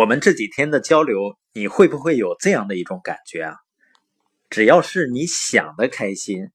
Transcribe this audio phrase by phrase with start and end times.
[0.00, 3.56] 我们这几天的交流，你会不会有这样的一种感觉啊？
[4.48, 6.48] 只要是你想的开心，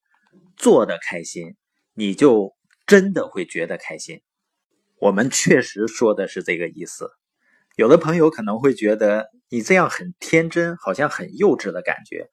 [0.57, 1.55] 做的开心，
[1.93, 2.55] 你就
[2.87, 4.23] 真的会觉得开心。
[4.97, 7.11] 我们确实说的是这个意思。
[7.75, 12.27] 有的朋友可能会觉得你这样很天真，好像很幼稚的感觉。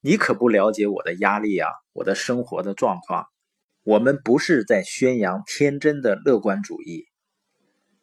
[0.00, 3.24] 你可不了解我的压力啊，我的生活的状况。
[3.82, 7.06] 我们不是在宣扬天真的乐观主义。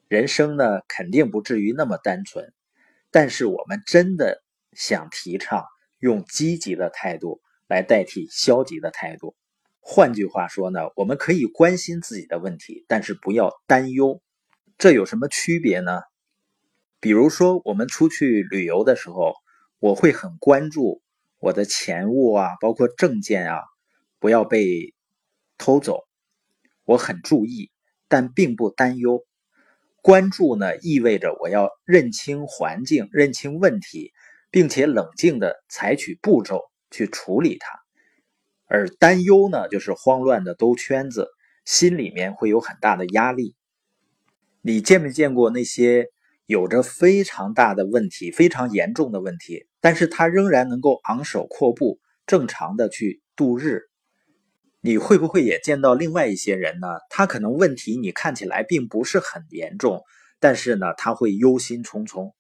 [0.10, 2.52] 人生呢，肯定不至于那么单纯，
[3.12, 4.42] 但是我们真的
[4.74, 5.64] 想提倡
[6.00, 9.36] 用积极的态度来代替消极的态度。
[9.80, 14.20] 换句话说呢，我们可以关心自己的问题，但是不要担忧。
[14.80, 16.02] 这有什么区别呢？
[17.00, 19.36] 比如说，我们出去旅游的时候，
[19.78, 21.04] 我会很关注
[21.38, 23.62] 我的钱物啊，包括证件啊，
[24.18, 24.96] 不要被
[25.60, 26.08] 偷走，
[26.84, 27.70] 我很注意，
[28.08, 29.24] 但并不担忧。
[30.02, 34.12] 关注呢，意味着我要认清环境、认清问题，
[34.52, 37.68] 并且冷静的采取步骤去处理它；
[38.68, 41.28] 而担忧呢，就是慌乱的兜圈子，
[41.66, 43.56] 心里面会有很大的压力。
[44.62, 46.08] 你见没见过那些
[46.46, 53.89] 有着非常大的问题、非常严重的问题，但是他仍然能够昂首阔步、正常的去度日？
[54.82, 56.88] 你会不会也见到另外一些人呢？
[57.10, 60.04] 他可能问题你看起来并不是很严重，
[60.40, 62.32] 但是呢，他会忧心忡忡。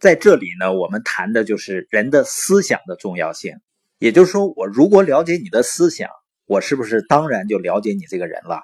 [0.00, 3.54] 在这里呢，我们谈的就是人的思想的重要性。
[3.98, 6.08] 也就是说，我如果了解你的思想，
[6.46, 8.60] 我是不是当然就了解你这个人了？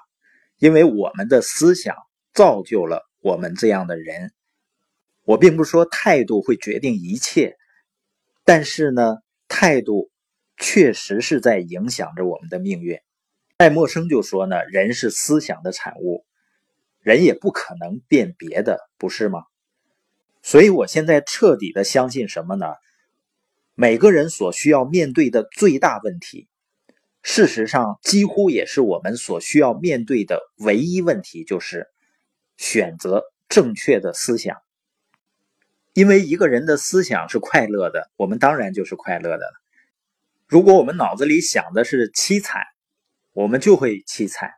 [0.57, 1.95] 因为我们的思想
[2.33, 4.31] 造就了我们这样的人。
[5.25, 7.55] 我并不说态度会决定一切，
[8.43, 10.09] 但是呢，态度
[10.57, 12.99] 确实是在影响着我们的命运。
[13.57, 16.25] 爱默生就说呢，人是思想的产物，
[16.99, 19.43] 人也不可能变别的，不是吗？
[20.41, 22.67] 所以我现在彻底的相信什么呢？
[23.73, 26.47] 每个人所需要面对的最大问题，
[27.23, 31.87] 事实上几乎也是我们所需要面对的唯一问题，就是
[32.57, 34.57] 选择正确的思想。
[35.93, 39.64] 因为一个人的思想是快乐的，我们当然就是快乐的了。
[40.47, 42.61] 如果我们脑子里想的是凄惨，
[43.33, 44.51] 我们就会凄惨，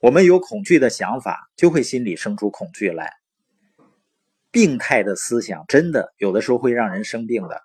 [0.00, 3.12] 我们有恐惧的想法，就会心里生出恐惧来。
[4.50, 7.62] 病态的思想真的有的时候会让人生病的。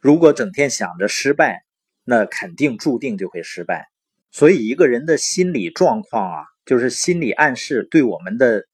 [0.00, 1.62] 如果整天想着失败，
[2.02, 3.86] 那肯定注定就会失败。
[4.32, 8.66] 所以，一个人的心理状况啊，就是心理暗示对我们的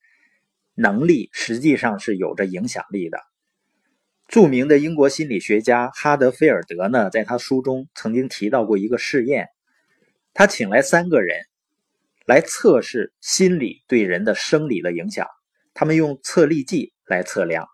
[0.74, 3.18] 能力实际上是有着影响力的。
[4.26, 9.48] 著名的英国心理学家哈德菲尔德呢，在他书中曾经提到过一个试验，
[10.32, 11.44] 他请来三个人
[12.26, 15.28] 来测试心理对人的生理的影响。
[15.74, 17.68] 他们用测力计来测量，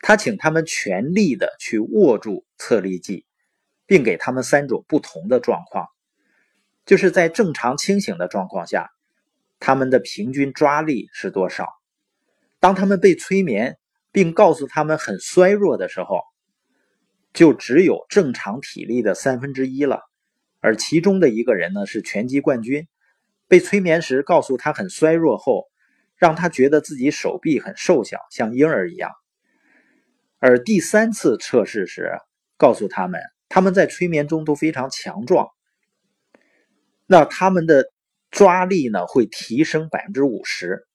[0.00, 3.24] 他请他们全力的去握住测力计，
[3.86, 5.86] 并给他们三种不同的状况，
[6.84, 8.90] 就是在正常清醒的状况下，
[9.58, 11.66] 他们的平均抓力是多少？
[12.60, 13.78] 当他们被催眠。
[14.16, 16.22] 并告诉他们很衰弱的时候，
[17.34, 20.00] 就只有正常体力的三分之一了。
[20.60, 22.88] 而其中的一个人呢是拳击冠军，
[23.46, 25.66] 被催眠时告诉他很衰弱后，
[26.16, 29.10] 让他觉得自己手臂很瘦小，像婴儿一样。
[30.38, 32.10] 而第三次测试时，
[32.56, 35.48] 告诉他们他们在催眠中都非常强壮，
[37.04, 37.84] 那他们的
[38.30, 40.86] 抓力呢会提升百分之五十。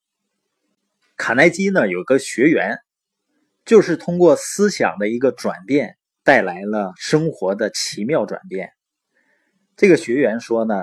[1.18, 2.80] 卡耐基呢有个学员。
[3.72, 5.96] 就是通过思想的一个转变，
[6.26, 8.74] 带来了生活的奇妙转变。
[9.78, 10.76] 这个学员说呢，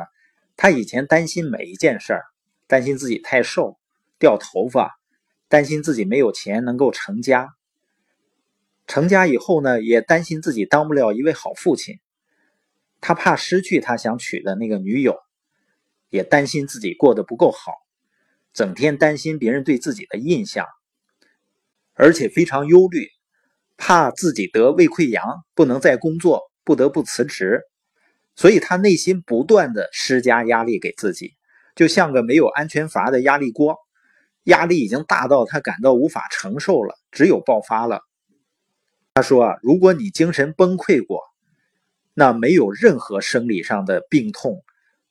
[0.57, 2.25] 他以前担心每一件事儿，
[2.67, 3.79] 担心自己太瘦、
[4.19, 4.99] 掉头发，
[5.49, 7.51] 担心自己没有钱能够成家。
[8.87, 11.97] 成家以后呢，也担心自己当不了一位好父亲。
[13.03, 15.15] 他怕失去他想娶的那个女友，
[16.09, 17.71] 也担心自己过得不够好，
[18.55, 20.65] 整天担心别人对自己的印象。
[21.99, 23.09] 而且非常忧虑，
[23.77, 27.63] 怕自己得胃溃疡，不能再工作，不得不辞职，
[28.37, 31.35] 所以他内心不断的施加压力给自己，
[31.75, 33.77] 就像个没有安全阀的压力锅，
[34.45, 38.01] 压力已经大到他感到无法承受了，只有爆发了。
[39.15, 41.25] 他说啊，如果你精神崩溃过，
[42.15, 44.63] 那没有任何生理上的病痛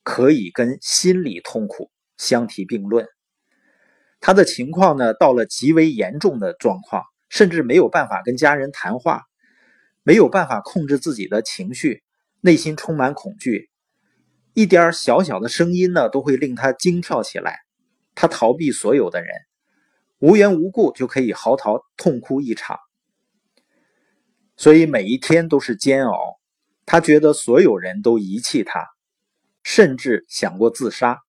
[0.04, 3.06] 可以跟心理痛苦相提并论。
[4.20, 9.24] 他的情况呢，到了极为严重的状况，甚至没有办法跟家人谈话，
[10.04, 12.04] 没有办法控制自己的情绪，
[12.42, 13.70] 内心充满恐惧，
[14.54, 17.60] 一点小小的声音呢，都会令他惊跳起来。
[18.16, 19.30] 他逃避所有的人，
[20.18, 22.80] 无缘无故就可以嚎啕痛哭一场。
[24.56, 26.40] 所以每一天都是煎熬，
[26.88, 28.88] 他觉得所有人都遗弃他，
[29.62, 31.20] 甚至想过自杀。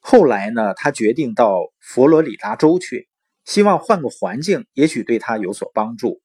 [0.00, 3.08] 后来呢，他决定到佛罗里达州去，
[3.44, 6.20] 希望换个环境，也许对他有所帮助。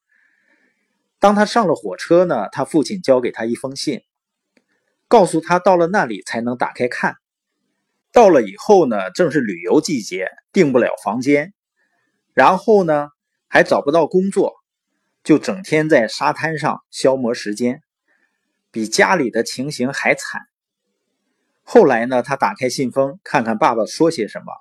[1.19, 4.01] 当他上了火车呢，他父亲交给他一封信，
[5.07, 7.15] 告诉他到了那里才能打开看。
[8.11, 11.53] 到了以后呢，正是旅游季节，订不了房间，
[12.33, 13.09] 然后呢
[13.47, 14.53] 还找不到工作。
[15.23, 17.81] 就整天在沙滩上消磨时间，
[18.71, 20.41] 比家里的情形还惨。
[21.63, 24.53] 后来呢，他打开信封，看看爸爸说些什么。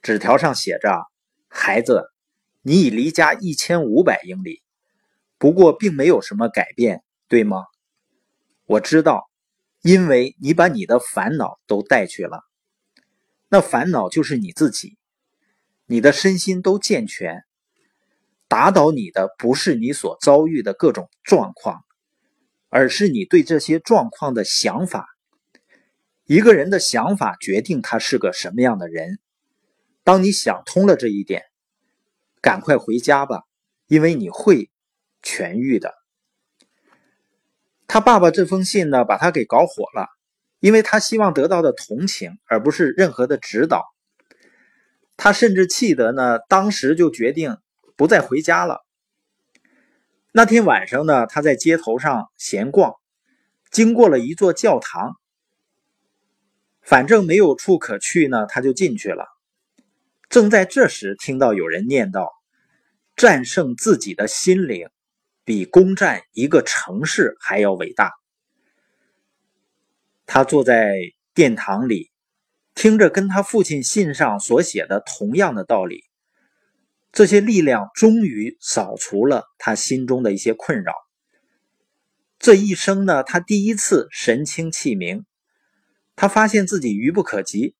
[0.00, 1.04] 纸条上写着
[1.48, 2.04] ：“孩子，
[2.62, 4.62] 你已离家一千五百英里，
[5.38, 7.64] 不过并没有什么改变，对吗？
[8.64, 9.28] 我知道，
[9.82, 12.40] 因为你把你的烦恼都带去了。
[13.48, 14.96] 那烦恼就是你自己，
[15.86, 17.42] 你的身心都健全。”
[18.46, 21.82] 打倒你的不是你所遭遇的各种状况，
[22.68, 25.08] 而是你对这些状况的想法。
[26.24, 29.18] 一个人的想法决定他是个什么样的人。
[30.02, 31.42] 当你想通了这一点，
[32.40, 33.42] 赶快回家吧，
[33.86, 34.70] 因为你会
[35.22, 35.94] 痊愈的。
[37.86, 40.08] 他爸爸这封信呢，把他给搞火了，
[40.60, 43.84] 因为他希望得到的同情，而不是任何的指导。
[45.16, 47.56] 他甚至气得呢，当时就决定。
[47.96, 48.84] 不再回家了。
[50.32, 52.94] 那天晚上呢，他在街头上闲逛，
[53.70, 55.14] 经过了一座教堂。
[56.84, 59.26] 反正没有处可去呢，他就进去了。
[60.28, 62.28] 正在这时，听到有人念叨
[63.16, 64.88] ：“战胜自己的心灵，
[65.44, 68.12] 比攻占一个城市还要伟大。”
[70.26, 70.94] 他坐在
[71.34, 72.10] 殿堂里，
[72.74, 76.04] 听着跟他父亲信上所写的同样的道理。
[77.12, 80.92] 这些力量终于扫除了他心中的一些困扰。
[82.38, 85.24] 这一生呢，他第一次神清气明，
[86.16, 87.74] 他发现自己愚不可及，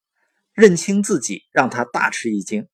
[0.53, 2.69] 认清自己让他大吃一惊。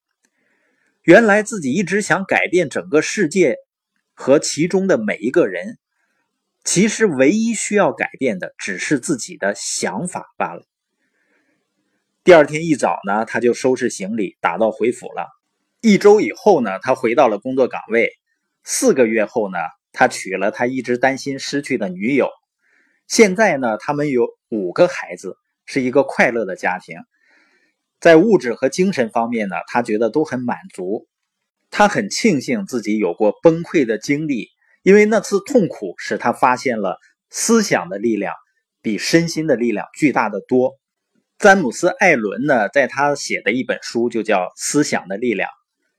[1.03, 3.57] 原来自己一直想改变整个世界
[4.15, 5.79] 和其中的每一个人，
[6.65, 10.63] 其实唯一需要改变的只是自己的想法罢了。
[12.23, 15.27] 第二天一早呢，他就收拾行李，打道回府了。
[15.81, 18.11] 一周以后呢，他回到了工作岗位。
[18.63, 19.57] 四个月后呢，
[19.93, 22.29] 他娶了他一直担心失去的女友。
[23.09, 25.39] 现在呢，他们有五个孩子，
[25.73, 26.97] 是一个快乐的家庭。
[28.01, 31.07] 在物质和精神方面呢，他觉得都很满足。
[31.71, 34.49] 他很庆幸自己有过崩溃的经历，
[34.83, 38.35] 因为那次痛苦使他发现了思想的力量
[38.83, 40.73] 比身心的力量巨大的多。
[41.39, 45.49] 詹姆斯·艾伦呢，在他写的一本书就叫《思想的力量》。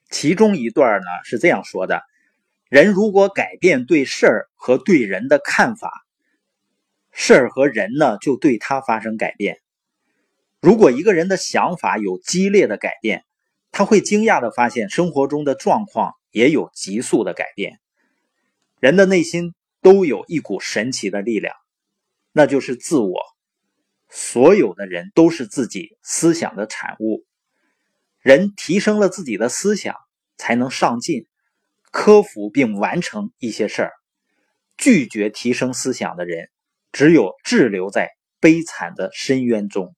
[0.09, 2.01] 其中一段呢是这样说的：
[2.69, 5.93] 人如果改变对事儿和对人的看法，
[7.11, 9.59] 事儿和人呢就对他发生改变。
[10.59, 13.25] 如果一个人的想法有激烈的改变，
[13.71, 17.79] 他会惊讶的发现生活中的状况也有急速的改变。
[18.79, 21.55] 人的内心都有一股神奇的力量，
[22.31, 23.19] 那就是自我。
[24.09, 27.25] 所有的人都是自己思想的产物。
[28.19, 29.95] 人提升了自己的思想，
[30.37, 31.27] 才能上进，
[31.91, 33.93] 克服并完成一些事儿。
[34.77, 36.49] 拒绝提升思想的人，
[36.91, 39.95] 只有滞留在悲惨的深渊中。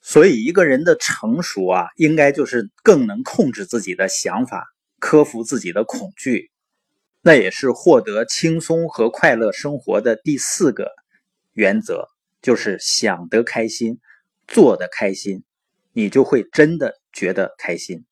[0.00, 4.66] 所以，一个人的成熟啊，应该就是更能控制自己的想法，
[5.00, 6.50] 克服自己的恐惧。
[7.20, 10.92] 那也是获得轻松和快乐生活的第四个
[11.52, 12.08] 原则，
[12.40, 13.98] 就是想得开心，
[14.46, 15.44] 做得开心。
[15.92, 18.04] 你就会真的觉得开心。